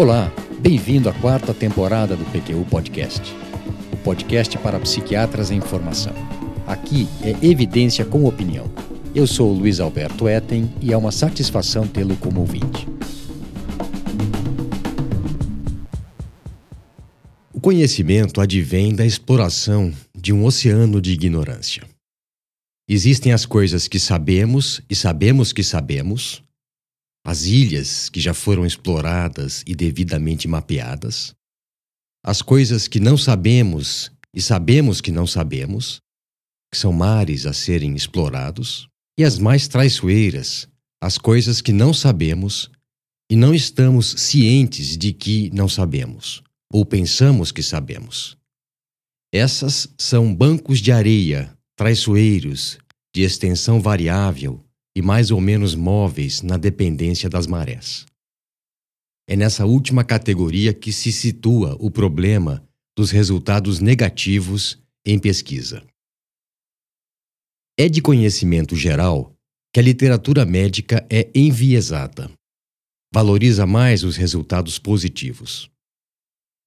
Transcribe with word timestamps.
Olá, 0.00 0.32
bem-vindo 0.58 1.10
à 1.10 1.12
quarta 1.12 1.52
temporada 1.52 2.16
do 2.16 2.24
PQU 2.32 2.64
Podcast, 2.70 3.20
o 3.92 3.98
podcast 3.98 4.56
para 4.56 4.80
psiquiatras 4.80 5.50
em 5.50 5.60
formação. 5.60 6.14
Aqui 6.66 7.06
é 7.22 7.36
evidência 7.46 8.02
com 8.02 8.24
opinião. 8.24 8.72
Eu 9.14 9.26
sou 9.26 9.50
o 9.50 9.52
Luiz 9.52 9.78
Alberto 9.78 10.26
Etten 10.26 10.72
e 10.80 10.90
é 10.90 10.96
uma 10.96 11.12
satisfação 11.12 11.86
tê-lo 11.86 12.16
como 12.16 12.40
ouvinte. 12.40 12.88
O 17.52 17.60
conhecimento 17.60 18.40
advém 18.40 18.94
da 18.94 19.04
exploração 19.04 19.92
de 20.16 20.32
um 20.32 20.46
oceano 20.46 20.98
de 20.98 21.12
ignorância. 21.12 21.82
Existem 22.88 23.34
as 23.34 23.44
coisas 23.44 23.86
que 23.86 24.00
sabemos 24.00 24.80
e 24.88 24.96
sabemos 24.96 25.52
que 25.52 25.62
sabemos, 25.62 26.42
as 27.24 27.44
ilhas 27.44 28.08
que 28.08 28.20
já 28.20 28.32
foram 28.32 28.64
exploradas 28.64 29.62
e 29.66 29.74
devidamente 29.74 30.48
mapeadas, 30.48 31.34
as 32.24 32.42
coisas 32.42 32.88
que 32.88 33.00
não 33.00 33.16
sabemos 33.16 34.10
e 34.34 34.40
sabemos 34.40 35.00
que 35.00 35.10
não 35.10 35.26
sabemos, 35.26 36.00
que 36.72 36.78
são 36.78 36.92
mares 36.92 37.46
a 37.46 37.52
serem 37.52 37.94
explorados, 37.94 38.88
e 39.18 39.24
as 39.24 39.38
mais 39.38 39.66
traiçoeiras, 39.66 40.68
as 41.02 41.18
coisas 41.18 41.60
que 41.60 41.72
não 41.72 41.92
sabemos 41.92 42.70
e 43.30 43.36
não 43.36 43.54
estamos 43.54 44.14
cientes 44.18 44.96
de 44.96 45.12
que 45.12 45.50
não 45.52 45.68
sabemos, 45.68 46.42
ou 46.72 46.84
pensamos 46.84 47.50
que 47.52 47.62
sabemos. 47.62 48.36
Essas 49.32 49.88
são 49.98 50.34
bancos 50.34 50.80
de 50.80 50.90
areia, 50.90 51.56
traiçoeiros, 51.76 52.78
de 53.14 53.22
extensão 53.22 53.80
variável, 53.80 54.64
e 54.94 55.02
mais 55.02 55.30
ou 55.30 55.40
menos 55.40 55.74
móveis 55.74 56.42
na 56.42 56.56
dependência 56.56 57.28
das 57.28 57.46
marés. 57.46 58.06
É 59.28 59.36
nessa 59.36 59.64
última 59.64 60.02
categoria 60.02 60.74
que 60.74 60.92
se 60.92 61.12
situa 61.12 61.76
o 61.78 61.90
problema 61.90 62.66
dos 62.96 63.10
resultados 63.10 63.78
negativos 63.78 64.78
em 65.06 65.18
pesquisa. 65.18 65.86
É 67.78 67.88
de 67.88 68.02
conhecimento 68.02 68.74
geral 68.74 69.34
que 69.72 69.78
a 69.80 69.82
literatura 69.82 70.44
médica 70.44 71.06
é 71.08 71.30
enviesada. 71.34 72.30
Valoriza 73.14 73.66
mais 73.66 74.02
os 74.02 74.16
resultados 74.16 74.78
positivos. 74.78 75.70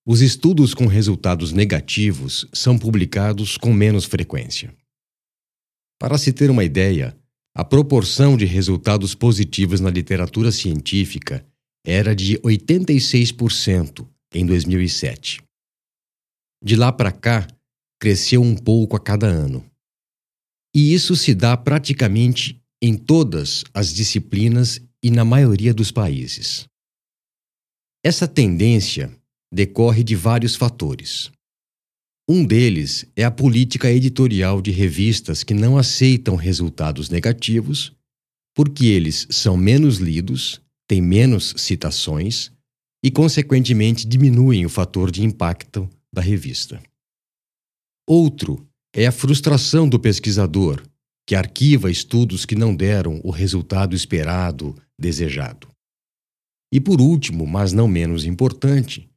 Os 0.05 0.21
estudos 0.21 0.73
com 0.73 0.87
resultados 0.87 1.51
negativos 1.51 2.47
são 2.53 2.77
publicados 2.77 3.57
com 3.57 3.71
menos 3.71 4.05
frequência. 4.05 4.75
Para 5.99 6.17
se 6.17 6.33
ter 6.33 6.49
uma 6.49 6.63
ideia, 6.63 7.17
a 7.55 7.63
proporção 7.63 8.35
de 8.35 8.45
resultados 8.45 9.13
positivos 9.13 9.79
na 9.79 9.89
literatura 9.89 10.51
científica 10.51 11.45
era 11.85 12.15
de 12.15 12.37
86% 12.39 14.07
em 14.33 14.45
2007. 14.45 15.43
De 16.63 16.75
lá 16.75 16.91
para 16.91 17.11
cá, 17.11 17.47
cresceu 17.99 18.41
um 18.41 18.55
pouco 18.55 18.95
a 18.95 18.99
cada 18.99 19.27
ano. 19.27 19.63
E 20.75 20.93
isso 20.93 21.15
se 21.15 21.35
dá 21.35 21.55
praticamente 21.55 22.59
em 22.81 22.97
todas 22.97 23.63
as 23.73 23.93
disciplinas 23.93 24.81
e 25.03 25.11
na 25.11 25.23
maioria 25.23 25.73
dos 25.73 25.91
países. 25.91 26.65
Essa 28.03 28.27
tendência 28.27 29.15
decorre 29.53 30.03
de 30.03 30.15
vários 30.15 30.55
fatores. 30.55 31.31
Um 32.27 32.45
deles 32.45 33.05
é 33.17 33.23
a 33.25 33.31
política 33.31 33.91
editorial 33.91 34.61
de 34.61 34.71
revistas 34.71 35.43
que 35.43 35.53
não 35.53 35.77
aceitam 35.77 36.37
resultados 36.37 37.09
negativos, 37.09 37.91
porque 38.55 38.85
eles 38.85 39.27
são 39.29 39.57
menos 39.57 39.97
lidos, 39.97 40.61
têm 40.87 41.01
menos 41.01 41.53
citações 41.57 42.49
e, 43.03 43.11
consequentemente, 43.11 44.07
diminuem 44.07 44.65
o 44.65 44.69
fator 44.69 45.11
de 45.11 45.21
impacto 45.21 45.89
da 46.13 46.21
revista. 46.21 46.81
Outro 48.07 48.65
é 48.95 49.05
a 49.05 49.11
frustração 49.11 49.89
do 49.89 49.99
pesquisador, 49.99 50.81
que 51.27 51.35
arquiva 51.35 51.91
estudos 51.91 52.45
que 52.45 52.55
não 52.55 52.73
deram 52.73 53.19
o 53.23 53.31
resultado 53.31 53.95
esperado, 53.95 54.75
desejado. 54.97 55.67
E 56.71 56.79
por 56.79 57.01
último, 57.01 57.45
mas 57.45 57.73
não 57.73 57.87
menos 57.87 58.25
importante, 58.25 59.09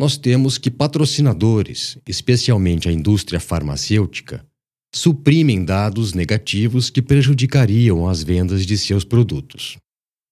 nós 0.00 0.16
temos 0.16 0.56
que 0.56 0.70
patrocinadores, 0.70 1.98
especialmente 2.08 2.88
a 2.88 2.92
indústria 2.92 3.38
farmacêutica, 3.38 4.42
suprimem 4.94 5.62
dados 5.62 6.14
negativos 6.14 6.88
que 6.88 7.02
prejudicariam 7.02 8.08
as 8.08 8.22
vendas 8.22 8.64
de 8.64 8.78
seus 8.78 9.04
produtos. 9.04 9.76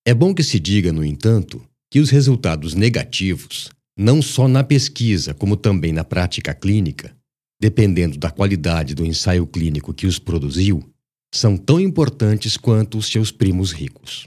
É 0.06 0.15
bom 0.15 0.34
que 0.34 0.43
se 0.43 0.59
diga, 0.59 0.91
no 0.91 1.05
entanto, 1.05 1.62
que 1.93 2.01
os 2.01 2.09
resultados 2.09 2.73
negativos, 2.73 3.69
não 3.95 4.23
só 4.23 4.49
na 4.49 4.65
pesquisa, 4.65 5.34
como 5.34 5.55
também 5.55 5.93
na 5.93 6.03
prática 6.03 6.55
clínica, 6.55 7.15
dependendo 7.61 8.17
da 8.17 8.31
qualidade 8.31 8.95
do 8.95 9.05
ensaio 9.05 9.47
clínico 9.47 9.93
que 9.93 10.06
os 10.06 10.19
produziu, 10.19 10.83
são 11.31 11.59
tão 11.59 11.79
importantes 11.79 12.56
quanto 12.56 12.97
os 12.97 13.06
seus 13.06 13.31
primos 13.31 13.73
ricos. 13.73 14.27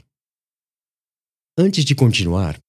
Antes 1.58 1.84
de 1.84 1.96
continuar, 1.96 2.61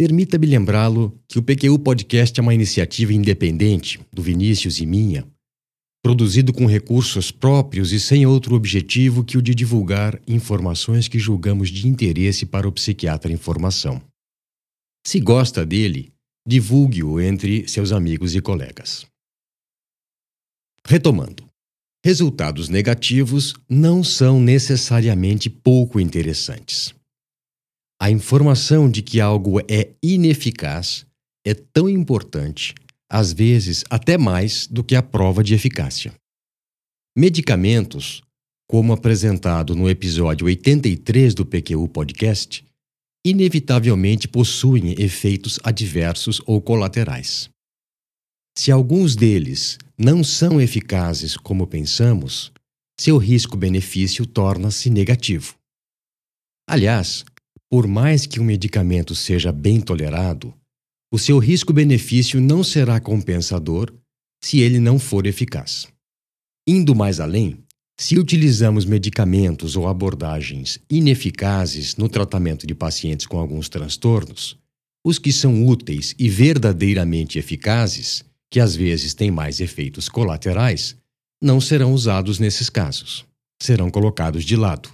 Permita-me 0.00 0.46
lembrá-lo 0.46 1.14
que 1.28 1.38
o 1.38 1.42
PQU 1.42 1.78
Podcast 1.78 2.40
é 2.40 2.42
uma 2.42 2.54
iniciativa 2.54 3.12
independente 3.12 4.00
do 4.10 4.22
Vinícius 4.22 4.80
e 4.80 4.86
minha, 4.86 5.26
produzido 6.02 6.54
com 6.54 6.64
recursos 6.64 7.30
próprios 7.30 7.92
e 7.92 8.00
sem 8.00 8.24
outro 8.24 8.54
objetivo 8.54 9.22
que 9.22 9.36
o 9.36 9.42
de 9.42 9.54
divulgar 9.54 10.18
informações 10.26 11.06
que 11.06 11.18
julgamos 11.18 11.68
de 11.68 11.86
interesse 11.86 12.46
para 12.46 12.66
o 12.66 12.72
psiquiatra 12.72 13.30
em 13.30 13.36
formação. 13.36 14.00
Se 15.06 15.20
gosta 15.20 15.66
dele, 15.66 16.10
divulgue-o 16.48 17.20
entre 17.20 17.68
seus 17.68 17.92
amigos 17.92 18.34
e 18.34 18.40
colegas. 18.40 19.04
Retomando. 20.82 21.44
Resultados 22.02 22.70
negativos 22.70 23.52
não 23.68 24.02
são 24.02 24.40
necessariamente 24.40 25.50
pouco 25.50 26.00
interessantes. 26.00 26.98
A 28.02 28.10
informação 28.10 28.90
de 28.90 29.02
que 29.02 29.20
algo 29.20 29.60
é 29.60 29.90
ineficaz 30.02 31.04
é 31.44 31.52
tão 31.52 31.86
importante, 31.86 32.74
às 33.10 33.30
vezes 33.30 33.84
até 33.90 34.16
mais 34.16 34.66
do 34.66 34.82
que 34.82 34.96
a 34.96 35.02
prova 35.02 35.44
de 35.44 35.52
eficácia. 35.52 36.14
Medicamentos, 37.14 38.22
como 38.66 38.94
apresentado 38.94 39.74
no 39.74 39.90
episódio 39.90 40.46
83 40.46 41.34
do 41.34 41.44
PQU 41.44 41.86
Podcast, 41.88 42.64
inevitavelmente 43.22 44.26
possuem 44.26 44.94
efeitos 44.98 45.60
adversos 45.62 46.40
ou 46.46 46.58
colaterais. 46.62 47.50
Se 48.56 48.72
alguns 48.72 49.14
deles 49.14 49.76
não 49.98 50.24
são 50.24 50.58
eficazes 50.58 51.36
como 51.36 51.66
pensamos, 51.66 52.50
seu 52.98 53.18
risco-benefício 53.18 54.24
torna-se 54.24 54.88
negativo. 54.88 55.54
Aliás, 56.66 57.24
por 57.70 57.86
mais 57.86 58.26
que 58.26 58.40
um 58.40 58.44
medicamento 58.44 59.14
seja 59.14 59.52
bem 59.52 59.80
tolerado, 59.80 60.52
o 61.12 61.18
seu 61.18 61.38
risco-benefício 61.38 62.40
não 62.40 62.64
será 62.64 62.98
compensador 62.98 63.94
se 64.42 64.58
ele 64.58 64.80
não 64.80 64.98
for 64.98 65.26
eficaz. 65.26 65.86
Indo 66.66 66.94
mais 66.94 67.20
além, 67.20 67.62
se 67.98 68.18
utilizamos 68.18 68.84
medicamentos 68.84 69.76
ou 69.76 69.86
abordagens 69.86 70.80
ineficazes 70.90 71.96
no 71.96 72.08
tratamento 72.08 72.66
de 72.66 72.74
pacientes 72.74 73.26
com 73.26 73.38
alguns 73.38 73.68
transtornos, 73.68 74.58
os 75.04 75.18
que 75.18 75.32
são 75.32 75.66
úteis 75.66 76.14
e 76.18 76.28
verdadeiramente 76.28 77.38
eficazes, 77.38 78.24
que 78.50 78.58
às 78.58 78.74
vezes 78.74 79.14
têm 79.14 79.30
mais 79.30 79.60
efeitos 79.60 80.08
colaterais, 80.08 80.96
não 81.42 81.60
serão 81.60 81.92
usados 81.92 82.38
nesses 82.38 82.68
casos. 82.68 83.24
Serão 83.62 83.90
colocados 83.90 84.44
de 84.44 84.56
lado. 84.56 84.90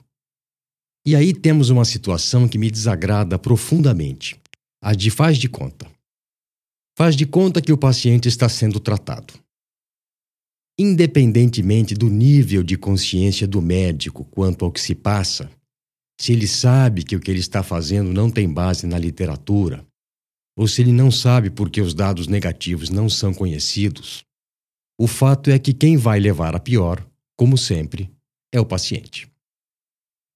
E 1.07 1.15
aí 1.15 1.33
temos 1.33 1.71
uma 1.71 1.85
situação 1.85 2.49
que 2.49 2.59
me 2.59 2.69
desagrada 2.69 3.39
profundamente: 3.39 4.41
a 4.83 4.93
de 4.93 5.09
faz 5.09 5.39
de 5.39 5.49
conta. 5.49 5.89
Faz 6.99 7.15
de 7.15 7.25
conta 7.25 7.63
que 7.63 7.73
o 7.73 7.79
paciente 7.79 8.27
está 8.27 8.49
sendo 8.49 8.81
tratado. 8.81 9.35
Independentemente 10.77 11.95
do 11.95 12.11
nível 12.11 12.65
de 12.65 12.77
consciência 12.77 13.47
do 13.47 13.63
médico 13.63 14.25
quanto 14.25 14.65
ao 14.65 14.73
que 14.73 14.81
se 14.81 14.95
passa, 14.95 15.49
se 16.21 16.33
ele 16.33 16.49
sabe 16.49 17.05
que 17.05 17.15
o 17.15 17.21
que 17.21 17.31
ele 17.31 17.41
está 17.41 17.63
fazendo 17.63 18.13
não 18.13 18.29
tem 18.29 18.53
base 18.53 18.87
na 18.87 18.99
literatura, 18.99 19.87
ou 20.59 20.67
se 20.67 20.83
ele 20.83 20.93
não 20.93 21.11
sabe 21.11 21.51
porque 21.51 21.81
os 21.81 21.95
dados 21.95 22.27
negativos 22.27 22.91
não 22.91 23.09
são 23.09 23.33
conhecidos, 23.33 24.25
o 24.99 25.07
fato 25.07 25.51
é 25.51 25.59
que 25.59 25.73
quem 25.73 25.97
vai 25.97 26.19
levar 26.19 26.57
a 26.57 26.61
pior, 26.61 27.07
como 27.37 27.57
sempre, 27.57 28.11
é 28.53 28.59
o 28.59 28.67
paciente. 28.67 29.31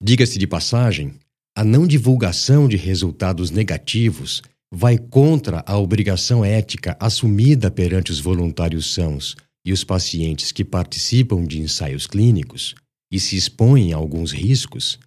Diga-se 0.02 0.38
de 0.38 0.46
passagem, 0.46 1.14
a 1.54 1.62
não 1.62 1.86
divulgação 1.86 2.66
de 2.66 2.76
resultados 2.76 3.50
negativos 3.50 4.42
vai 4.72 4.96
contra 4.96 5.62
a 5.66 5.76
obrigação 5.76 6.42
ética 6.42 6.96
assumida 6.98 7.70
perante 7.70 8.10
os 8.10 8.18
voluntários 8.18 8.94
sãos 8.94 9.36
e 9.64 9.72
os 9.72 9.84
pacientes 9.84 10.52
que 10.52 10.64
participam 10.64 11.44
de 11.44 11.60
ensaios 11.60 12.06
clínicos 12.06 12.74
e 13.12 13.20
se 13.20 13.36
expõem 13.36 13.92
a 13.92 13.96
alguns 13.96 14.32
riscos, 14.32 14.98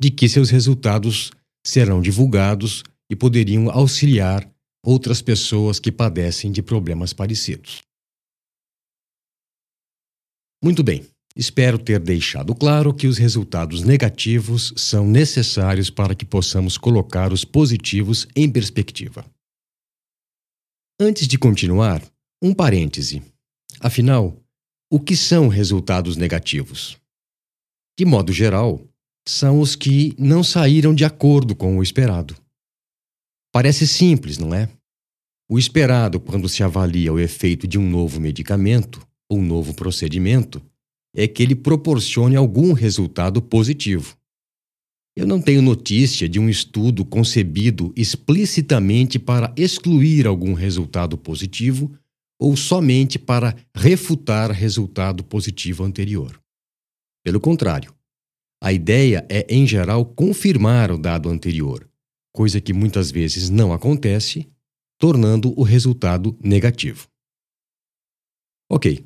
de 0.00 0.10
que 0.10 0.28
seus 0.28 0.50
resultados 0.50 1.32
serão 1.66 2.00
divulgados 2.00 2.84
e 3.10 3.16
poderiam 3.16 3.68
auxiliar 3.70 4.48
outras 4.84 5.20
pessoas 5.20 5.80
que 5.80 5.90
padecem 5.90 6.52
de 6.52 6.62
problemas 6.62 7.12
parecidos. 7.12 7.82
Muito 10.62 10.84
bem, 10.84 11.04
espero 11.36 11.78
ter 11.78 12.00
deixado 12.00 12.54
claro 12.54 12.94
que 12.94 13.06
os 13.06 13.18
resultados 13.18 13.82
negativos 13.82 14.72
são 14.76 15.06
necessários 15.06 15.90
para 15.90 16.14
que 16.14 16.24
possamos 16.24 16.78
colocar 16.78 17.32
os 17.32 17.44
positivos 17.44 18.26
em 18.34 18.50
perspectiva. 18.50 19.24
Antes 20.98 21.28
de 21.28 21.36
continuar, 21.36 22.02
um 22.42 22.54
parêntese. 22.54 23.22
Afinal, 23.78 24.34
o 24.90 24.98
que 24.98 25.14
são 25.14 25.48
resultados 25.48 26.16
negativos? 26.16 26.96
De 27.98 28.06
modo 28.06 28.32
geral, 28.32 28.80
são 29.28 29.60
os 29.60 29.76
que 29.76 30.14
não 30.18 30.42
saíram 30.42 30.94
de 30.94 31.04
acordo 31.04 31.54
com 31.54 31.76
o 31.76 31.82
esperado. 31.82 32.34
Parece 33.52 33.86
simples, 33.86 34.38
não 34.38 34.54
é? 34.54 34.70
O 35.50 35.58
esperado 35.58 36.18
quando 36.18 36.48
se 36.48 36.62
avalia 36.62 37.12
o 37.12 37.20
efeito 37.20 37.66
de 37.66 37.78
um 37.78 37.88
novo 37.88 38.20
medicamento 38.20 39.06
ou 39.28 39.42
novo 39.42 39.74
procedimento 39.74 40.62
é 41.16 41.26
que 41.26 41.42
ele 41.42 41.56
proporcione 41.56 42.36
algum 42.36 42.74
resultado 42.74 43.40
positivo. 43.40 44.14
Eu 45.16 45.26
não 45.26 45.40
tenho 45.40 45.62
notícia 45.62 46.28
de 46.28 46.38
um 46.38 46.46
estudo 46.46 47.02
concebido 47.02 47.90
explicitamente 47.96 49.18
para 49.18 49.50
excluir 49.56 50.26
algum 50.26 50.52
resultado 50.52 51.16
positivo 51.16 51.90
ou 52.38 52.54
somente 52.54 53.18
para 53.18 53.56
refutar 53.74 54.50
resultado 54.50 55.24
positivo 55.24 55.84
anterior. 55.84 56.38
Pelo 57.24 57.40
contrário, 57.40 57.94
a 58.62 58.70
ideia 58.74 59.26
é, 59.30 59.46
em 59.48 59.66
geral, 59.66 60.04
confirmar 60.04 60.90
o 60.90 60.98
dado 60.98 61.30
anterior, 61.30 61.88
coisa 62.30 62.60
que 62.60 62.74
muitas 62.74 63.10
vezes 63.10 63.48
não 63.48 63.72
acontece, 63.72 64.46
tornando 64.98 65.58
o 65.58 65.62
resultado 65.62 66.36
negativo. 66.42 67.08
Ok, 68.70 69.02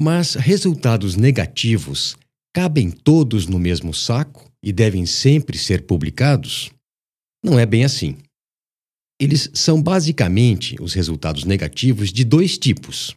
mas 0.00 0.34
resultados 0.34 1.14
negativos 1.14 2.16
cabem 2.54 2.90
todos 2.90 3.46
no 3.46 3.58
mesmo 3.58 3.92
saco 3.92 4.50
e 4.62 4.72
devem 4.72 5.04
sempre 5.04 5.58
ser 5.58 5.84
publicados? 5.86 6.70
Não 7.44 7.58
é 7.58 7.66
bem 7.66 7.84
assim. 7.84 8.16
Eles 9.20 9.50
são 9.52 9.82
basicamente 9.82 10.74
os 10.80 10.94
resultados 10.94 11.44
negativos 11.44 12.10
de 12.10 12.24
dois 12.24 12.56
tipos. 12.56 13.14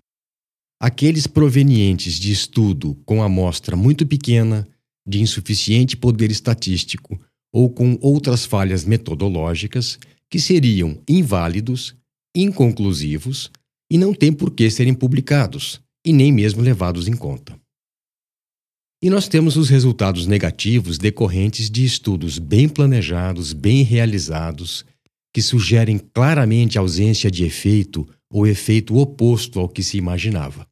Aqueles 0.78 1.26
provenientes 1.26 2.20
de 2.20 2.34
estudo 2.34 2.96
com 3.06 3.24
amostra 3.24 3.78
muito 3.78 4.06
pequena, 4.06 4.68
de 5.08 5.22
insuficiente 5.22 5.96
poder 5.96 6.32
estatístico 6.32 7.18
ou 7.54 7.70
com 7.70 7.98
outras 8.02 8.44
falhas 8.44 8.84
metodológicas 8.84 9.98
que 10.30 10.38
seriam 10.38 11.02
inválidos, 11.08 11.96
inconclusivos 12.36 13.50
e 13.90 13.98
não 13.98 14.14
têm 14.14 14.34
por 14.34 14.52
que 14.52 14.70
serem 14.70 14.94
publicados 14.94 15.82
e 16.06 16.12
nem 16.12 16.32
mesmo 16.32 16.62
levados 16.62 17.08
em 17.08 17.14
conta. 17.14 17.58
E 19.02 19.10
nós 19.10 19.28
temos 19.28 19.58
os 19.58 19.70
resultados 19.70 20.26
negativos 20.26 20.98
decorrentes 20.98 21.70
de 21.70 21.84
estudos 21.84 22.40
bem 22.40 22.70
planejados, 22.70 23.52
bem 23.52 23.84
realizados, 23.84 24.86
que 25.34 25.42
sugerem 25.42 25.98
claramente 25.98 26.78
ausência 26.78 27.30
de 27.30 27.44
efeito 27.44 28.08
ou 28.32 28.48
efeito 28.48 28.96
oposto 28.98 29.60
ao 29.60 29.68
que 29.68 29.84
se 29.84 29.98
imaginava. 29.98 30.66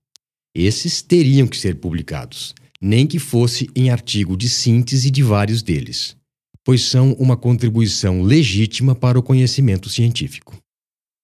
Esses 0.55 1.01
teriam 1.01 1.47
que 1.47 1.57
ser 1.57 1.75
publicados, 1.75 2.53
nem 2.79 3.05
que 3.05 3.19
fosse 3.19 3.69
em 3.75 3.89
artigo 3.89 4.37
de 4.37 4.49
síntese 4.49 5.11
de 5.11 5.23
vários 5.23 5.61
deles, 5.61 6.15
pois 6.63 6.83
são 6.83 7.13
uma 7.13 7.35
contribuição 7.35 8.21
legítima 8.21 8.95
para 8.95 9.19
o 9.19 9.23
conhecimento 9.23 9.89
científico. 9.89 10.57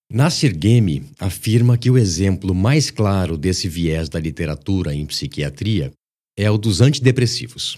Nasser 0.09 0.57
Gemi 0.57 1.03
afirma 1.19 1.77
que 1.77 1.91
o 1.91 1.97
exemplo 1.97 2.55
mais 2.55 2.89
claro 2.89 3.37
desse 3.37 3.67
viés 3.67 4.07
da 4.07 4.17
literatura 4.17 4.95
em 4.95 5.05
psiquiatria 5.05 5.91
é 6.37 6.49
o 6.49 6.57
dos 6.57 6.79
antidepressivos. 6.79 7.77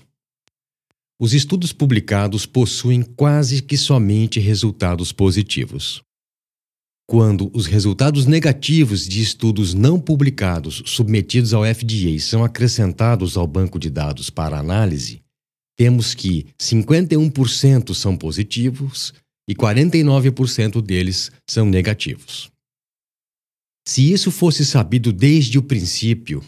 Os 1.19 1.33
estudos 1.33 1.73
publicados 1.73 2.45
possuem 2.45 3.01
quase 3.01 3.63
que 3.63 3.75
somente 3.75 4.39
resultados 4.39 5.11
positivos. 5.11 6.03
Quando 7.09 7.49
os 7.51 7.65
resultados 7.65 8.27
negativos 8.27 9.07
de 9.07 9.23
estudos 9.23 9.73
não 9.73 9.99
publicados 9.99 10.83
submetidos 10.85 11.51
ao 11.51 11.63
FDA 11.65 12.19
são 12.19 12.43
acrescentados 12.43 13.37
ao 13.37 13.47
banco 13.47 13.79
de 13.79 13.89
dados 13.89 14.29
para 14.29 14.59
análise, 14.59 15.19
temos 15.75 16.13
que 16.13 16.45
51% 16.59 17.95
são 17.95 18.15
positivos 18.15 19.13
e 19.49 19.55
49% 19.55 20.79
deles 20.79 21.31
são 21.49 21.65
negativos. 21.65 22.51
Se 23.87 24.13
isso 24.13 24.29
fosse 24.29 24.63
sabido 24.63 25.11
desde 25.11 25.57
o 25.57 25.63
princípio, 25.63 26.43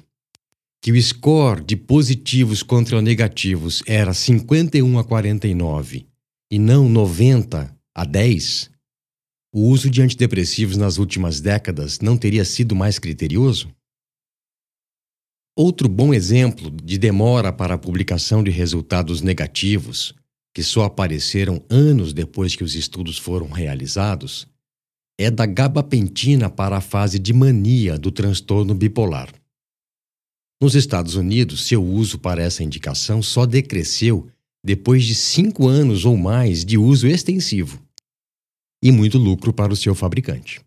que 0.80 0.92
o 0.92 1.02
score 1.02 1.64
de 1.64 1.76
positivos 1.76 2.62
contra 2.62 3.02
negativos 3.02 3.82
era 3.88 4.14
51 4.14 5.00
a 5.00 5.04
49 5.04 6.06
e 6.52 6.60
não 6.60 6.88
90 6.88 7.76
a 7.96 8.06
10, 8.06 8.70
o 9.52 9.62
uso 9.62 9.90
de 9.90 10.04
antidepressivos 10.04 10.78
nas 10.78 11.00
últimas 11.00 11.42
décadas 11.42 12.00
não 12.00 12.16
teria 12.16 12.46
sido 12.46 12.76
mais 12.76 13.00
criterioso? 13.00 13.74
Outro 15.58 15.90
bom 15.90 16.14
exemplo 16.14 16.70
de 16.70 17.00
demora 17.00 17.52
para 17.52 17.74
a 17.74 17.80
publicação 17.80 18.44
de 18.44 18.52
resultados 18.52 19.22
negativos 19.22 20.14
que 20.54 20.64
só 20.64 20.84
apareceram 20.84 21.64
anos 21.70 22.14
depois 22.14 22.56
que 22.56 22.64
os 22.64 22.76
estudos 22.76 23.18
foram 23.18 23.50
realizados, 23.50 24.48
é 25.20 25.30
da 25.30 25.46
gabapentina 25.46 26.50
para 26.50 26.78
a 26.78 26.82
fase 26.82 27.20
de 27.20 27.34
mania 27.34 27.98
do 27.98 28.12
transtorno 28.12 28.74
bipolar. 28.74 29.34
Nos 30.62 30.76
Estados 30.76 31.16
Unidos, 31.16 31.68
seu 31.68 31.84
uso 31.84 32.20
para 32.20 32.42
essa 32.42 32.64
indicação 32.64 33.22
só 33.22 33.46
decresceu 33.46 34.30
depois 34.64 35.04
de 35.06 35.16
cinco 35.16 35.68
anos 35.68 36.06
ou 36.06 36.16
mais 36.16 36.64
de 36.64 36.78
uso 36.78 37.08
extensivo 37.08 37.82
e 38.84 38.92
muito 38.92 39.18
lucro 39.18 39.54
para 39.54 39.74
o 39.74 39.76
seu 39.76 39.96
fabricante. 39.96 40.62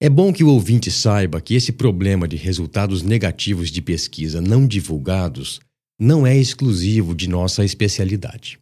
É 0.00 0.08
bom 0.08 0.32
que 0.32 0.44
o 0.44 0.48
ouvinte 0.48 0.90
saiba 0.90 1.40
que 1.40 1.54
esse 1.54 1.72
problema 1.72 2.28
de 2.28 2.36
resultados 2.36 3.02
negativos 3.02 3.70
de 3.70 3.80
pesquisa 3.80 4.40
não 4.40 4.66
divulgados 4.66 5.60
não 5.98 6.26
é 6.26 6.36
exclusivo 6.36 7.14
de 7.14 7.28
nossa 7.28 7.64
especialidade. 7.64 8.58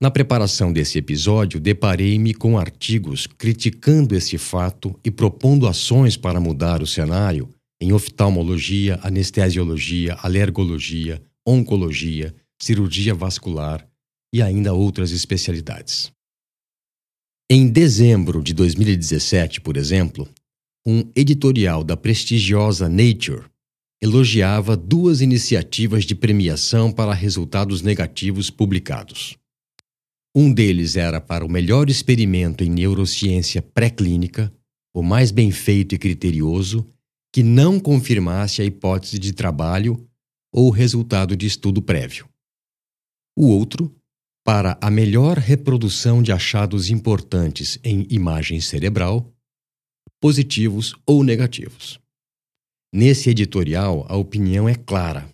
Na 0.00 0.10
preparação 0.10 0.72
desse 0.72 0.98
episódio, 0.98 1.58
deparei-me 1.58 2.34
com 2.34 2.58
artigos 2.58 3.26
criticando 3.26 4.14
esse 4.14 4.36
fato 4.36 4.98
e 5.02 5.10
propondo 5.10 5.66
ações 5.66 6.16
para 6.16 6.38
mudar 6.38 6.82
o 6.82 6.86
cenário 6.86 7.48
em 7.80 7.92
oftalmologia, 7.92 8.98
anestesiologia, 9.02 10.14
alergologia, 10.20 11.22
oncologia, 11.46 12.34
cirurgia 12.60 13.14
vascular 13.14 13.86
e 14.34 14.42
ainda 14.42 14.74
outras 14.74 15.12
especialidades. 15.12 16.12
Em 17.50 17.68
dezembro 17.68 18.42
de 18.42 18.52
2017, 18.52 19.60
por 19.60 19.76
exemplo, 19.76 20.28
um 20.84 21.10
editorial 21.14 21.82
da 21.82 21.96
prestigiosa 21.96 22.88
Nature 22.88 23.44
elogiava 24.00 24.76
duas 24.76 25.20
iniciativas 25.20 26.04
de 26.04 26.14
premiação 26.14 26.92
para 26.92 27.14
resultados 27.14 27.82
negativos 27.82 28.50
publicados. 28.50 29.36
Um 30.34 30.52
deles 30.52 30.96
era 30.96 31.20
para 31.20 31.44
o 31.44 31.48
melhor 31.48 31.88
experimento 31.88 32.62
em 32.62 32.68
neurociência 32.68 33.62
pré-clínica, 33.62 34.52
o 34.94 35.02
mais 35.02 35.30
bem 35.30 35.50
feito 35.50 35.94
e 35.94 35.98
criterioso, 35.98 36.86
que 37.32 37.42
não 37.42 37.80
confirmasse 37.80 38.60
a 38.60 38.64
hipótese 38.64 39.18
de 39.18 39.32
trabalho 39.32 40.06
ou 40.52 40.70
resultado 40.70 41.36
de 41.36 41.46
estudo 41.46 41.80
prévio. 41.80 42.28
O 43.36 43.48
outro, 43.48 43.94
para 44.44 44.78
a 44.80 44.90
melhor 44.90 45.38
reprodução 45.38 46.22
de 46.22 46.32
achados 46.32 46.88
importantes 46.90 47.78
em 47.82 48.06
imagem 48.10 48.60
cerebral, 48.60 49.34
positivos 50.20 50.94
ou 51.06 51.22
negativos. 51.22 52.00
Nesse 52.96 53.28
editorial, 53.28 54.06
a 54.08 54.16
opinião 54.16 54.66
é 54.66 54.74
clara. 54.74 55.30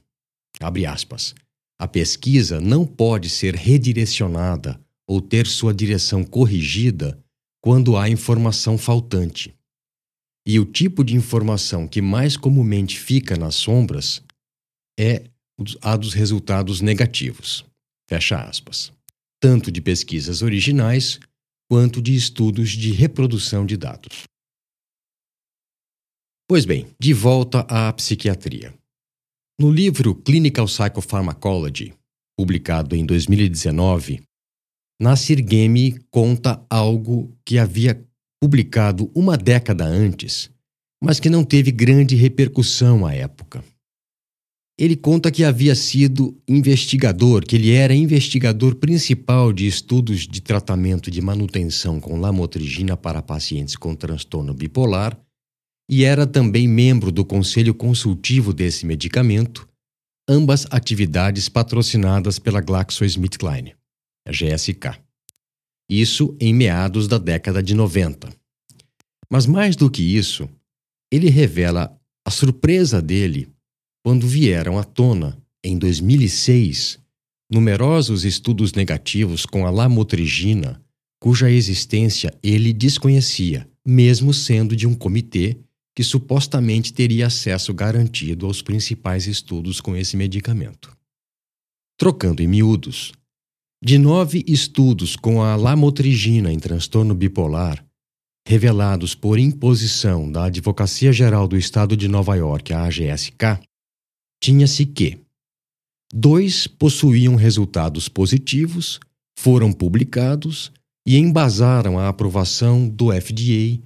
Abre 0.59 0.85
aspas. 0.85 1.33
A 1.79 1.87
pesquisa 1.87 2.61
não 2.61 2.85
pode 2.85 3.29
ser 3.29 3.55
redirecionada 3.55 4.81
ou 5.07 5.21
ter 5.21 5.47
sua 5.47 5.73
direção 5.73 6.25
corrigida 6.25 7.17
quando 7.63 7.97
há 7.97 8.11
informação 8.11 8.77
faltante. 8.77 9.55
E 10.45 10.59
o 10.59 10.65
tipo 10.65 11.05
de 11.05 11.15
informação 11.15 11.87
que 11.87 12.03
mais 12.03 12.37
comumente 12.37 12.99
fica 12.99 13.37
nas 13.37 13.55
sombras 13.55 14.21
é 14.99 15.31
a 15.81 15.97
dos 15.97 16.15
resultados 16.15 16.81
negativos. 16.81 17.65
Fecha 18.09 18.43
aspas. 18.43 18.93
Tanto 19.41 19.71
de 19.71 19.81
pesquisas 19.81 20.43
originais 20.43 21.21
quanto 21.71 22.03
de 22.03 22.13
estudos 22.13 22.71
de 22.71 22.91
reprodução 22.91 23.65
de 23.65 23.77
dados. 23.77 24.25
Pois 26.53 26.67
bem, 26.67 26.87
de 27.01 27.15
volta 27.15 27.61
à 27.61 27.91
psiquiatria. 27.95 28.75
No 29.59 29.71
livro 29.71 30.15
Clinical 30.15 30.67
Psychopharmacology, 30.67 31.95
publicado 32.39 32.95
em 32.95 33.07
2019, 33.07 34.21
Nasir 35.01 35.43
Game 35.43 35.99
conta 36.11 36.63
algo 36.69 37.35
que 37.43 37.59
havia 37.59 38.07
publicado 38.39 39.11
uma 39.15 39.39
década 39.39 39.87
antes, 39.87 40.51
mas 41.03 41.19
que 41.19 41.31
não 41.31 41.43
teve 41.43 41.73
grande 41.73 42.17
repercussão 42.17 43.07
à 43.07 43.15
época. 43.15 43.65
Ele 44.79 44.95
conta 44.95 45.31
que 45.31 45.45
havia 45.45 45.75
sido 45.75 46.39
investigador, 46.47 47.47
que 47.47 47.57
ele 47.57 47.73
era 47.73 47.95
investigador 47.95 48.75
principal 48.75 49.55
de 49.55 49.67
estudos 49.67 50.29
de 50.29 50.43
tratamento 50.43 51.11
de 51.11 51.23
manutenção 51.23 51.99
com 51.99 52.21
lamotrigina 52.21 52.95
para 52.95 53.23
pacientes 53.23 53.75
com 53.75 53.95
transtorno 53.95 54.53
bipolar 54.53 55.19
e 55.89 56.05
era 56.05 56.27
também 56.27 56.67
membro 56.69 57.11
do 57.11 57.25
conselho 57.25 57.75
consultivo 57.75 58.53
desse 58.53 58.87
medicamento, 58.87 59.69
ambas 60.29 60.67
atividades 60.71 61.49
patrocinadas 61.49 62.39
pela 62.39 62.61
GlaxoSmithKline, 62.61 63.75
a 64.27 64.31
GSK. 64.31 64.99
Isso 65.91 66.37
em 66.41 66.55
meados 66.55 67.09
da 67.09 67.19
década 67.19 67.63
de 67.63 67.75
90. 67.75 68.29
Mas 69.31 69.47
mais 69.47 69.77
do 69.77 69.91
que 69.91 70.03
isso, 70.03 70.49
ele 71.13 71.29
revela 71.29 71.95
a 72.27 72.31
surpresa 72.31 73.03
dele 73.03 73.49
quando 74.05 74.27
vieram 74.27 74.79
à 74.79 74.85
tona, 74.85 75.39
em 75.65 75.79
2006, 75.79 76.99
numerosos 77.51 78.25
estudos 78.25 78.73
negativos 78.73 79.45
com 79.45 79.67
a 79.67 79.71
lamotrigina, 79.71 80.83
cuja 81.21 81.51
existência 81.51 82.35
ele 82.43 82.73
desconhecia, 82.73 83.69
mesmo 83.87 84.33
sendo 84.33 84.75
de 84.75 84.87
um 84.87 84.95
comitê 84.95 85.59
que 85.95 86.03
supostamente 86.03 86.93
teria 86.93 87.27
acesso 87.27 87.73
garantido 87.75 88.47
aos 88.47 88.63
principais 88.63 89.27
estudos 89.27 89.81
com 89.81 89.97
esse 89.97 90.17
medicamento. 90.17 90.97
Trocando 91.99 92.43
em 92.43 92.47
miúdos, 92.47 93.13
de 93.85 93.99
nove 93.99 94.45
estudos 94.47 95.17
com 95.17 95.43
a 95.43 95.57
lamotrigina 95.57 96.53
em 96.53 96.59
transtorno 96.59 97.15
bipolar, 97.15 97.85
revelados 98.47 99.15
por 99.15 99.39
imposição 99.39 100.31
da 100.31 100.45
Advocacia 100.45 101.13
Geral 101.13 101.47
do 101.47 101.57
Estado 101.57 101.97
de 101.97 102.09
Nova 102.09 102.35
York, 102.35 102.73
a 102.73 102.85
AGSK, 102.85 103.61
tinha-se 104.43 104.87
que 104.87 105.21
dois 106.13 106.67
possuíam 106.67 107.37
resultados 107.37 108.09
positivos, 108.09 108.99
foram 109.39 109.73
publicados 109.73 110.73
e 111.07 111.17
embasaram 111.17 111.99
a 111.99 112.09
aprovação 112.09 112.89
do 112.89 113.13
FDA 113.13 113.81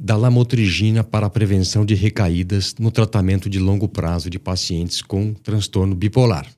da 0.00 0.16
lamotrigina 0.16 1.04
para 1.04 1.26
a 1.26 1.30
prevenção 1.30 1.84
de 1.84 1.94
recaídas 1.94 2.74
no 2.78 2.90
tratamento 2.90 3.48
de 3.48 3.58
longo 3.58 3.88
prazo 3.88 4.28
de 4.28 4.38
pacientes 4.38 5.00
com 5.00 5.32
transtorno 5.34 5.94
bipolar, 5.94 6.50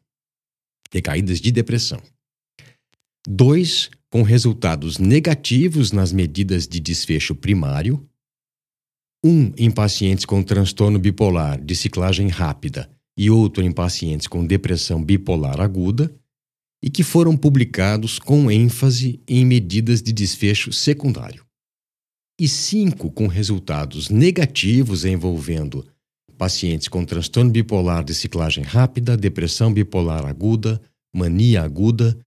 recaídas 0.93 1.41
de 1.41 1.53
depressão. 1.53 2.03
Dois 3.29 3.91
com 4.11 4.23
resultados 4.23 4.99
negativos 4.99 5.93
nas 5.93 6.13
medidas 6.13 6.67
de 6.67 6.81
desfecho 6.81 7.35
primário, 7.35 8.09
um 9.25 9.53
em 9.57 9.71
pacientes 9.71 10.25
com 10.25 10.43
transtorno 10.43 10.99
bipolar 10.99 11.61
de 11.61 11.75
ciclagem 11.75 12.29
rápida 12.29 12.89
e 13.19 13.31
outro 13.31 13.63
em 13.63 13.73
pacientes 13.73 14.27
com 14.27 14.47
depressão 14.47 15.03
bipolar 15.03 15.61
aguda, 15.61 16.15
e 16.83 16.91
que 16.91 17.03
foram 17.03 17.37
publicados 17.37 18.19
com 18.19 18.51
ênfase 18.51 19.21
em 19.27 19.45
medidas 19.45 20.03
de 20.03 20.13
desfecho 20.13 20.73
secundário. 20.73 21.45
E 22.39 22.47
cinco 22.47 23.11
com 23.11 23.27
resultados 23.27 24.11
negativos 24.11 25.05
envolvendo 25.05 25.87
pacientes 26.37 26.87
com 26.87 27.05
transtorno 27.05 27.51
bipolar 27.51 28.05
de 28.05 28.15
ciclagem 28.15 28.63
rápida, 28.63 29.17
depressão 29.17 29.73
bipolar 29.73 30.27
aguda, 30.27 30.81
mania 31.15 31.63
aguda 31.63 32.19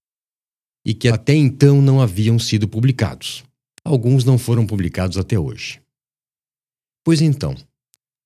e 0.84 0.92
que 0.92 1.08
até 1.08 1.34
então 1.34 1.80
não 1.80 2.00
haviam 2.00 2.38
sido 2.38 2.66
publicados. 2.66 3.44
Alguns 3.84 4.24
não 4.24 4.36
foram 4.36 4.66
publicados 4.66 5.16
até 5.16 5.38
hoje. 5.38 5.80
Pois 7.04 7.20
então, 7.20 7.54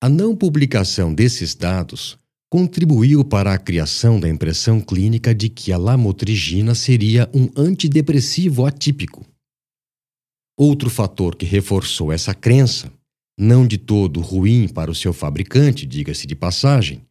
a 0.03 0.09
não 0.09 0.35
publicação 0.35 1.15
desses 1.15 1.55
dados 1.55 2.19
contribuiu 2.51 3.25
para 3.25 3.53
a 3.53 3.59
criação 3.59 4.19
da 4.19 4.29
impressão 4.29 4.81
clínica 4.81 5.35
de 5.35 5.49
que 5.49 5.73
a 5.73 5.77
lamotrigina 5.77 6.75
seria 6.75 7.29
um 7.35 7.49
antidepressivo 7.57 8.65
atípico. 8.65 9.25
Outro 10.57 10.89
fator 10.89 11.35
que 11.35 11.45
reforçou 11.45 12.13
essa 12.13 12.33
crença, 12.33 12.93
não 13.39 13.67
de 13.67 13.77
todo 13.77 14.21
ruim 14.21 14.69
para 14.69 14.91
o 14.91 14.95
seu 14.95 15.13
fabricante, 15.13 15.85
diga-se 15.85 16.27
de 16.27 16.37
passagem, 16.37 17.03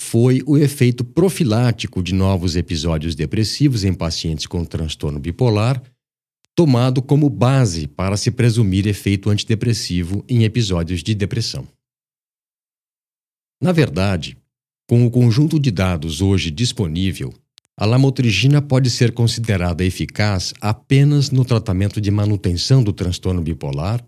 foi 0.00 0.42
o 0.46 0.56
efeito 0.56 1.04
profilático 1.04 2.02
de 2.02 2.14
novos 2.14 2.56
episódios 2.56 3.14
depressivos 3.14 3.84
em 3.84 3.92
pacientes 3.92 4.46
com 4.46 4.64
transtorno 4.64 5.20
bipolar, 5.20 5.82
tomado 6.56 7.02
como 7.02 7.28
base 7.28 7.86
para 7.86 8.16
se 8.16 8.30
presumir 8.30 8.86
efeito 8.86 9.28
antidepressivo 9.28 10.24
em 10.26 10.44
episódios 10.44 11.02
de 11.02 11.14
depressão. 11.14 11.68
Na 13.62 13.72
verdade, 13.72 14.38
com 14.88 15.04
o 15.04 15.10
conjunto 15.10 15.60
de 15.60 15.70
dados 15.70 16.22
hoje 16.22 16.50
disponível, 16.50 17.32
a 17.80 17.86
lamotrigina 17.86 18.60
pode 18.60 18.90
ser 18.90 19.10
considerada 19.12 19.82
eficaz 19.82 20.52
apenas 20.60 21.30
no 21.30 21.46
tratamento 21.46 21.98
de 21.98 22.10
manutenção 22.10 22.84
do 22.84 22.92
transtorno 22.92 23.40
bipolar, 23.40 24.06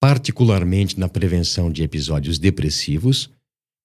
particularmente 0.00 1.00
na 1.00 1.08
prevenção 1.08 1.68
de 1.68 1.82
episódios 1.82 2.38
depressivos, 2.38 3.28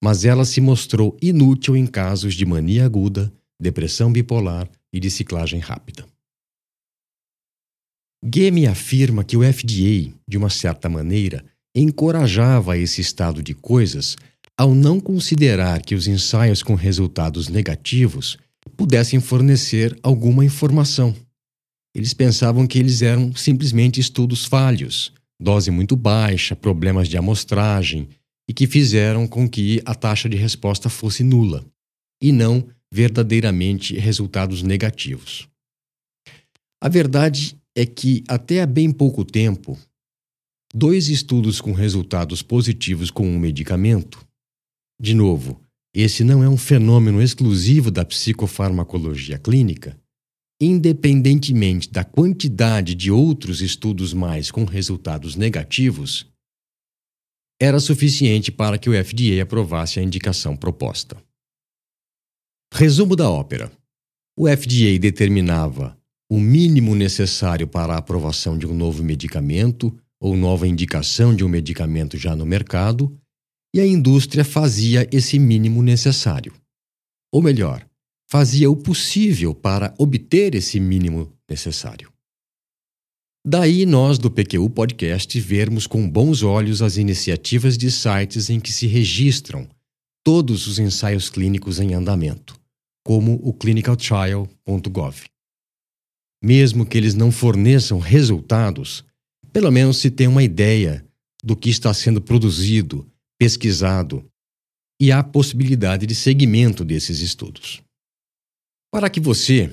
mas 0.04 0.24
ela 0.24 0.46
se 0.46 0.62
mostrou 0.62 1.18
inútil 1.20 1.76
em 1.76 1.88
casos 1.88 2.36
de 2.36 2.46
mania 2.46 2.86
aguda, 2.86 3.34
depressão 3.60 4.14
bipolar 4.14 4.70
e 4.94 5.00
de 5.00 5.10
ciclagem 5.10 5.60
rápida. 5.60 6.06
Game 8.24 8.68
afirma 8.68 9.24
que 9.24 9.36
o 9.36 9.42
FDA, 9.42 10.14
de 10.28 10.38
uma 10.38 10.52
certa 10.52 10.88
maneira, 10.88 11.44
encorajava 11.76 12.78
esse 12.78 13.02
estado 13.02 13.42
de 13.42 13.56
coisas 13.56 14.16
ao 14.56 14.76
não 14.76 15.00
considerar 15.00 15.82
que 15.82 15.96
os 15.96 16.06
ensaios 16.06 16.62
com 16.62 16.76
resultados 16.76 17.48
negativos 17.48 18.38
pudessem 18.76 19.20
fornecer 19.20 19.98
alguma 20.02 20.44
informação. 20.44 21.16
Eles 21.96 22.14
pensavam 22.14 22.66
que 22.66 22.80
eles 22.80 23.02
eram 23.02 23.36
simplesmente 23.36 24.00
estudos 24.00 24.46
falhos, 24.46 25.14
dose 25.40 25.70
muito 25.70 25.96
baixa, 25.96 26.56
problemas 26.56 27.08
de 27.08 27.18
amostragem 27.18 28.10
e 28.50 28.54
que 28.54 28.68
fizeram 28.68 29.28
com 29.28 29.48
que 29.48 29.82
a 29.86 29.94
taxa 29.94 30.28
de 30.28 30.36
resposta 30.36 30.90
fosse 30.90 31.24
nula, 31.24 31.66
e 32.22 32.32
não 32.32 32.68
verdadeiramente 32.92 33.96
resultados 33.98 34.62
negativos. 34.62 35.48
A 36.82 36.90
verdade 36.90 37.58
é 37.76 37.86
que, 37.86 38.24
até 38.28 38.62
há 38.62 38.66
bem 38.66 38.92
pouco 38.92 39.24
tempo, 39.24 39.78
dois 40.74 41.08
estudos 41.08 41.62
com 41.62 41.72
resultados 41.72 42.42
positivos 42.42 43.10
com 43.10 43.28
um 43.28 43.40
medicamento 43.40 44.26
de 45.00 45.14
novo, 45.14 45.60
esse 45.94 46.24
não 46.24 46.44
é 46.44 46.50
um 46.50 46.58
fenômeno 46.58 47.22
exclusivo 47.22 47.92
da 47.92 48.04
psicofarmacologia 48.04 49.38
clínica. 49.38 49.96
Independentemente 50.60 51.92
da 51.92 52.04
quantidade 52.04 52.96
de 52.96 53.12
outros 53.12 53.62
estudos 53.62 54.14
mais 54.14 54.50
com 54.50 54.64
resultados 54.64 55.36
negativos, 55.36 56.26
era 57.62 57.80
suficiente 57.80 58.52
para 58.52 58.78
que 58.78 58.90
o 58.90 58.94
FDA 58.94 59.44
aprovasse 59.44 60.00
a 60.00 60.04
indicação 60.04 60.56
proposta. 60.56 61.22
Resumo 62.74 63.16
da 63.16 63.30
ópera: 63.30 63.72
o 64.38 64.48
FDA 64.48 64.98
determinava 65.00 65.98
o 66.32 66.40
mínimo 66.40 66.96
necessário 66.96 67.68
para 67.68 67.94
a 67.94 67.98
aprovação 67.98 68.58
de 68.58 68.66
um 68.66 68.74
novo 68.74 69.04
medicamento 69.04 69.96
ou 70.20 70.36
nova 70.36 70.68
indicação 70.68 71.36
de 71.36 71.44
um 71.44 71.50
medicamento 71.50 72.18
já 72.18 72.36
no 72.36 72.46
mercado 72.46 73.16
e 73.74 73.80
a 73.80 73.86
indústria 73.86 74.46
fazia 74.46 75.08
esse 75.12 75.40
mínimo 75.40 75.82
necessário. 75.82 76.54
Ou 77.32 77.42
melhor, 77.42 77.86
fazia 78.30 78.70
o 78.70 78.76
possível 78.76 79.56
para 79.56 79.94
obter 79.98 80.54
esse 80.54 80.80
mínimo 80.80 81.32
necessário. 81.50 82.12
Daí 83.46 83.86
nós 83.86 84.18
do 84.18 84.32
PQU 84.32 84.70
Podcast 84.70 85.38
vermos 85.40 85.86
com 85.86 86.10
bons 86.10 86.44
olhos 86.44 86.82
as 86.82 86.96
iniciativas 86.96 87.78
de 87.78 87.92
sites 87.92 88.50
em 88.50 88.60
que 88.60 88.72
se 88.72 88.88
registram 88.88 89.68
todos 90.24 90.68
os 90.68 90.80
ensaios 90.80 91.30
clínicos 91.30 91.80
em 91.80 91.94
andamento, 91.94 92.58
como 93.04 93.40
o 93.44 93.54
clinicaltrial.gov. 93.54 95.26
Mesmo 96.42 96.86
que 96.86 96.98
eles 96.98 97.16
não 97.16 97.32
forneçam 97.32 98.00
resultados, 98.00 99.04
pelo 99.52 99.72
menos 99.72 99.98
se 99.98 100.10
tem 100.10 100.28
uma 100.28 100.44
ideia 100.44 101.06
do 101.44 101.56
que 101.56 101.70
está 101.70 101.94
sendo 101.94 102.22
produzido 102.22 103.06
pesquisado 103.44 104.26
e 105.02 105.12
há 105.12 105.22
possibilidade 105.22 106.06
de 106.06 106.16
seguimento 106.16 106.86
desses 106.86 107.20
estudos. 107.20 107.82
Para 108.90 109.10
que 109.10 109.20
você 109.20 109.70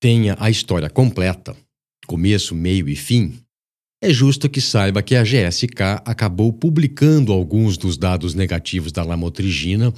tenha 0.00 0.36
a 0.38 0.48
história 0.48 0.88
completa, 0.88 1.56
começo, 2.06 2.54
meio 2.54 2.88
e 2.88 2.94
fim, 2.94 3.42
é 4.00 4.12
justo 4.12 4.48
que 4.48 4.60
saiba 4.60 5.02
que 5.02 5.16
a 5.16 5.24
GSK 5.24 6.00
acabou 6.04 6.52
publicando 6.52 7.32
alguns 7.32 7.76
dos 7.76 7.96
dados 7.96 8.34
negativos 8.34 8.92
da 8.92 9.02
lamotrigina 9.02 9.92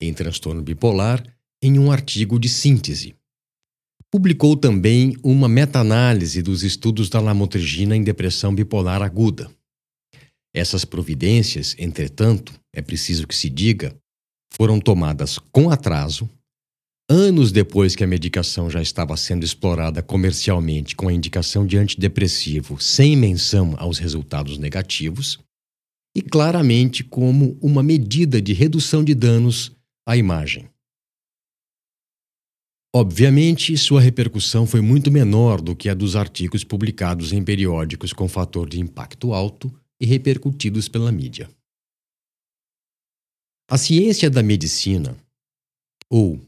em 0.00 0.14
transtorno 0.14 0.62
bipolar 0.62 1.20
em 1.60 1.80
um 1.80 1.90
artigo 1.90 2.38
de 2.38 2.48
síntese. 2.48 3.16
Publicou 4.08 4.56
também 4.56 5.16
uma 5.20 5.48
meta-análise 5.48 6.42
dos 6.42 6.62
estudos 6.62 7.10
da 7.10 7.18
lamotrigina 7.18 7.96
em 7.96 8.04
depressão 8.04 8.54
bipolar 8.54 9.02
aguda. 9.02 9.50
Essas 10.54 10.84
providências, 10.84 11.74
entretanto, 11.78 12.52
é 12.74 12.80
preciso 12.80 13.26
que 13.26 13.34
se 13.34 13.50
diga, 13.50 13.96
foram 14.54 14.80
tomadas 14.80 15.38
com 15.38 15.70
atraso, 15.70 16.28
anos 17.10 17.52
depois 17.52 17.94
que 17.94 18.04
a 18.04 18.06
medicação 18.06 18.70
já 18.70 18.82
estava 18.82 19.16
sendo 19.16 19.44
explorada 19.44 20.02
comercialmente 20.02 20.94
com 20.94 21.08
a 21.08 21.12
indicação 21.12 21.66
de 21.66 21.76
antidepressivo 21.78 22.80
sem 22.80 23.16
menção 23.16 23.74
aos 23.78 23.98
resultados 23.98 24.58
negativos, 24.58 25.38
e 26.16 26.22
claramente 26.22 27.04
como 27.04 27.56
uma 27.62 27.82
medida 27.82 28.42
de 28.42 28.52
redução 28.52 29.04
de 29.04 29.14
danos 29.14 29.72
à 30.06 30.16
imagem. 30.16 30.68
Obviamente, 32.94 33.76
sua 33.76 34.00
repercussão 34.00 34.66
foi 34.66 34.80
muito 34.80 35.10
menor 35.10 35.60
do 35.60 35.76
que 35.76 35.88
a 35.88 35.94
dos 35.94 36.16
artigos 36.16 36.64
publicados 36.64 37.32
em 37.32 37.44
periódicos 37.44 38.12
com 38.12 38.26
fator 38.26 38.68
de 38.68 38.80
impacto 38.80 39.32
alto 39.34 39.72
e 40.00 40.06
repercutidos 40.06 40.88
pela 40.88 41.10
mídia. 41.10 41.50
A 43.70 43.76
ciência 43.76 44.30
da 44.30 44.42
medicina, 44.42 45.16
ou, 46.08 46.40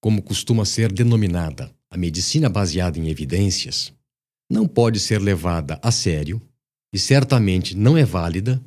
como 0.00 0.22
costuma 0.22 0.64
ser 0.64 0.92
denominada, 0.92 1.74
a 1.90 1.96
medicina 1.96 2.48
baseada 2.48 2.98
em 2.98 3.08
evidências, 3.08 3.92
não 4.50 4.68
pode 4.68 5.00
ser 5.00 5.20
levada 5.20 5.80
a 5.82 5.90
sério 5.90 6.40
e 6.92 6.98
certamente 6.98 7.76
não 7.76 7.96
é 7.96 8.04
válida 8.04 8.62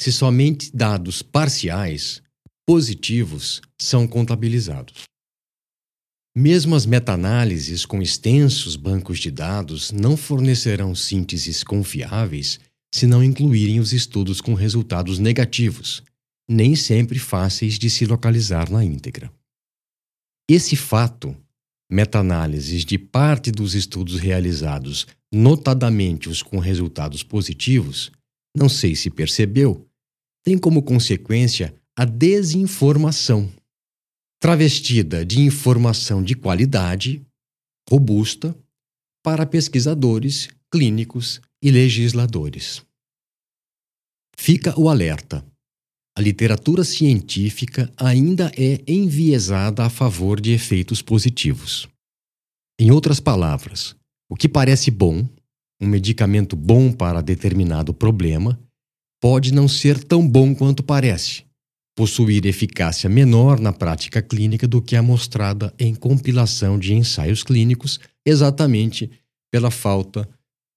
se 0.00 0.12
somente 0.12 0.74
dados 0.74 1.22
parciais, 1.22 2.22
positivos, 2.64 3.60
são 3.76 4.06
contabilizados. 4.06 5.02
Mesmo 6.36 6.76
as 6.76 6.86
meta-análises 6.86 7.84
com 7.84 8.00
extensos 8.00 8.76
bancos 8.76 9.18
de 9.18 9.30
dados 9.30 9.90
não 9.90 10.16
fornecerão 10.16 10.94
sínteses 10.94 11.64
confiáveis 11.64 12.60
se 12.92 13.06
não 13.06 13.22
incluírem 13.22 13.80
os 13.80 13.92
estudos 13.92 14.40
com 14.40 14.54
resultados 14.54 15.18
negativos, 15.18 16.02
nem 16.48 16.74
sempre 16.74 17.18
fáceis 17.18 17.78
de 17.78 17.90
se 17.90 18.06
localizar 18.06 18.70
na 18.70 18.84
íntegra. 18.84 19.30
Esse 20.50 20.76
fato, 20.76 21.36
meta-análises 21.90 22.84
de 22.84 22.98
parte 22.98 23.50
dos 23.50 23.74
estudos 23.74 24.18
realizados, 24.18 25.06
notadamente 25.32 26.28
os 26.28 26.42
com 26.42 26.58
resultados 26.58 27.22
positivos, 27.22 28.10
não 28.56 28.68
sei 28.68 28.96
se 28.96 29.10
percebeu, 29.10 29.86
tem 30.42 30.56
como 30.56 30.82
consequência 30.82 31.74
a 31.94 32.04
desinformação, 32.04 33.52
travestida 34.40 35.26
de 35.26 35.40
informação 35.40 36.22
de 36.22 36.34
qualidade, 36.34 37.20
robusta, 37.90 38.56
para 39.22 39.44
pesquisadores, 39.44 40.48
clínicos 40.72 41.40
e 41.62 41.70
legisladores. 41.70 42.82
Fica 44.36 44.78
o 44.78 44.88
alerta 44.88 45.44
a 46.18 46.20
literatura 46.20 46.82
científica 46.82 47.88
ainda 47.96 48.50
é 48.56 48.82
enviesada 48.88 49.84
a 49.84 49.88
favor 49.88 50.40
de 50.40 50.50
efeitos 50.50 51.00
positivos. 51.00 51.86
Em 52.76 52.90
outras 52.90 53.20
palavras, 53.20 53.94
o 54.28 54.34
que 54.34 54.48
parece 54.48 54.90
bom, 54.90 55.24
um 55.80 55.86
medicamento 55.86 56.56
bom 56.56 56.90
para 56.90 57.22
determinado 57.22 57.94
problema, 57.94 58.58
pode 59.22 59.54
não 59.54 59.68
ser 59.68 60.02
tão 60.02 60.28
bom 60.28 60.56
quanto 60.56 60.82
parece, 60.82 61.44
possuir 61.96 62.44
eficácia 62.46 63.08
menor 63.08 63.60
na 63.60 63.72
prática 63.72 64.20
clínica 64.20 64.66
do 64.66 64.82
que 64.82 64.96
a 64.96 65.02
mostrada 65.02 65.72
em 65.78 65.94
compilação 65.94 66.80
de 66.80 66.94
ensaios 66.94 67.44
clínicos, 67.44 68.00
exatamente 68.26 69.08
pela 69.52 69.70
falta 69.70 70.28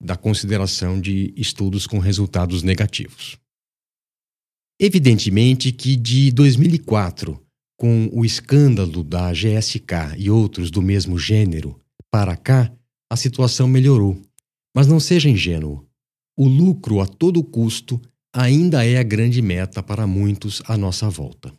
da 0.02 0.16
consideração 0.16 1.00
de 1.00 1.34
estudos 1.38 1.86
com 1.86 2.00
resultados 2.00 2.64
negativos. 2.64 3.38
Evidentemente 4.80 5.72
que 5.72 5.96
de 5.96 6.32
2004, 6.32 7.40
com 7.78 8.10
o 8.12 8.26
escândalo 8.26 9.04
da 9.04 9.32
GSK 9.32 10.16
e 10.18 10.30
outros 10.30 10.72
do 10.72 10.82
mesmo 10.82 11.20
gênero, 11.20 11.80
para 12.12 12.36
cá, 12.36 12.72
a 13.10 13.16
situação 13.16 13.68
melhorou. 13.68 14.20
Mas 14.76 14.88
não 14.88 15.00
seja 15.00 15.30
ingênuo. 15.30 15.86
O 16.38 16.48
lucro 16.48 17.00
a 17.00 17.06
todo 17.06 17.44
custo 17.44 18.02
ainda 18.34 18.86
é 18.86 18.98
a 18.98 19.04
grande 19.04 19.42
meta 19.42 19.84
para 19.84 20.08
muitos 20.08 20.64
à 20.66 20.78
nossa 20.78 21.10
volta. 21.10 21.54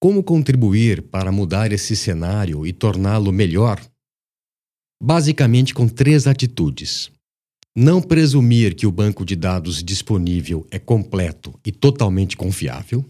Como 0.00 0.22
contribuir 0.22 1.02
para 1.02 1.30
mudar 1.30 1.72
esse 1.72 1.94
cenário 1.94 2.66
e 2.66 2.72
torná-lo 2.72 3.30
melhor? 3.30 3.80
Basicamente 5.04 5.74
com 5.74 5.88
três 5.88 6.28
atitudes. 6.28 7.10
Não 7.74 8.00
presumir 8.00 8.76
que 8.76 8.86
o 8.86 8.92
banco 8.92 9.24
de 9.24 9.34
dados 9.34 9.82
disponível 9.82 10.64
é 10.70 10.78
completo 10.78 11.58
e 11.66 11.72
totalmente 11.72 12.36
confiável. 12.36 13.04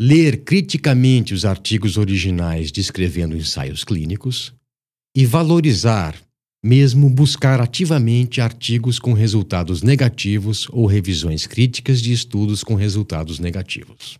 Ler 0.00 0.44
criticamente 0.44 1.34
os 1.34 1.44
artigos 1.44 1.98
originais 1.98 2.72
descrevendo 2.72 3.36
ensaios 3.36 3.84
clínicos. 3.84 4.54
E 5.14 5.26
valorizar, 5.26 6.18
mesmo 6.64 7.10
buscar 7.10 7.60
ativamente 7.60 8.40
artigos 8.40 8.98
com 8.98 9.12
resultados 9.12 9.82
negativos 9.82 10.66
ou 10.70 10.86
revisões 10.86 11.46
críticas 11.46 12.00
de 12.00 12.14
estudos 12.14 12.64
com 12.64 12.74
resultados 12.74 13.38
negativos. 13.38 14.18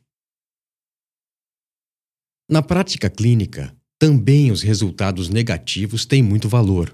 Na 2.47 2.61
prática 2.61 3.09
clínica, 3.09 3.75
também 4.03 4.51
os 4.51 4.63
resultados 4.63 5.29
negativos 5.29 6.05
têm 6.05 6.23
muito 6.23 6.49
valor 6.49 6.93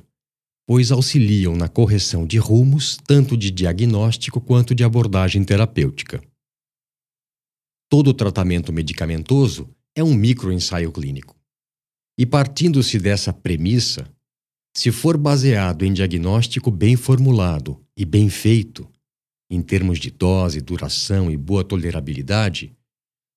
pois 0.68 0.92
auxiliam 0.92 1.56
na 1.56 1.66
correção 1.66 2.26
de 2.26 2.36
rumos 2.36 2.98
tanto 3.06 3.38
de 3.38 3.50
diagnóstico 3.50 4.38
quanto 4.38 4.74
de 4.74 4.84
abordagem 4.84 5.42
terapêutica. 5.42 6.22
Todo 7.90 8.12
tratamento 8.12 8.70
medicamentoso 8.70 9.74
é 9.96 10.04
um 10.04 10.12
microensaio 10.12 10.92
clínico. 10.92 11.34
E 12.18 12.26
partindo-se 12.26 12.98
dessa 12.98 13.32
premissa, 13.32 14.06
se 14.76 14.92
for 14.92 15.16
baseado 15.16 15.86
em 15.86 15.92
diagnóstico 15.94 16.70
bem 16.70 16.96
formulado 16.96 17.82
e 17.96 18.04
bem 18.04 18.28
feito, 18.28 18.86
em 19.50 19.62
termos 19.62 19.98
de 19.98 20.10
dose, 20.10 20.60
duração 20.60 21.30
e 21.30 21.36
boa 21.38 21.64
tolerabilidade, 21.64 22.76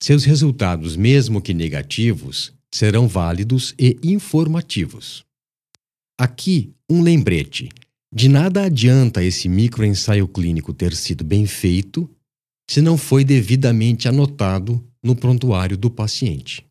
seus 0.03 0.25
resultados, 0.25 0.97
mesmo 0.97 1.41
que 1.41 1.53
negativos, 1.53 2.53
serão 2.73 3.07
válidos 3.07 3.75
e 3.77 3.97
informativos. 4.03 5.25
Aqui, 6.19 6.73
um 6.89 7.01
lembrete. 7.01 7.69
De 8.13 8.27
nada 8.27 8.65
adianta 8.65 9.23
esse 9.23 9.47
microensaio 9.47 10.27
clínico 10.27 10.73
ter 10.73 10.95
sido 10.95 11.23
bem 11.23 11.45
feito 11.45 12.09
se 12.69 12.81
não 12.81 12.97
foi 12.97 13.23
devidamente 13.23 14.07
anotado 14.07 14.83
no 15.03 15.15
prontuário 15.15 15.77
do 15.77 15.89
paciente. 15.89 16.65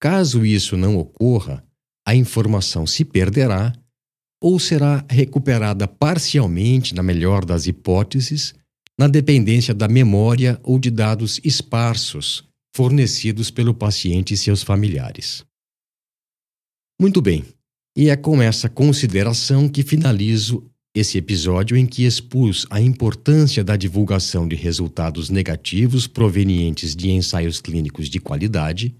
Caso 0.00 0.44
isso 0.44 0.76
não 0.76 0.96
ocorra, 0.96 1.64
a 2.06 2.14
informação 2.14 2.86
se 2.86 3.04
perderá 3.04 3.72
ou 4.42 4.58
será 4.58 5.04
recuperada 5.10 5.86
parcialmente, 5.86 6.94
na 6.94 7.02
melhor 7.02 7.44
das 7.44 7.66
hipóteses, 7.66 8.54
na 8.98 9.08
dependência 9.08 9.74
da 9.74 9.88
memória 9.88 10.58
ou 10.62 10.78
de 10.78 10.90
dados 10.90 11.40
esparsos 11.44 12.49
fornecidos 12.74 13.50
pelo 13.50 13.74
paciente 13.74 14.34
e 14.34 14.36
seus 14.36 14.62
familiares. 14.62 15.44
Muito 17.00 17.20
bem. 17.20 17.44
E 17.96 18.08
é 18.08 18.16
com 18.16 18.40
essa 18.40 18.68
consideração 18.68 19.68
que 19.68 19.82
finalizo 19.82 20.70
esse 20.94 21.18
episódio 21.18 21.76
em 21.76 21.86
que 21.86 22.04
expus 22.04 22.66
a 22.68 22.80
importância 22.80 23.62
da 23.62 23.76
divulgação 23.76 24.46
de 24.46 24.56
resultados 24.56 25.30
negativos 25.30 26.06
provenientes 26.06 26.96
de 26.96 27.10
ensaios 27.10 27.60
clínicos 27.60 28.08
de 28.08 28.18
qualidade, 28.18 28.94